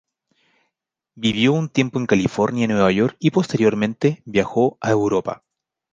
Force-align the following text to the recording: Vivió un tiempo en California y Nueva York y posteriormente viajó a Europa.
Vivió 1.13 1.53
un 1.53 1.69
tiempo 1.69 1.99
en 1.99 2.07
California 2.07 2.65
y 2.65 2.67
Nueva 2.69 2.91
York 2.91 3.15
y 3.19 3.29
posteriormente 3.29 4.23
viajó 4.25 4.79
a 4.81 4.89
Europa. 4.89 5.43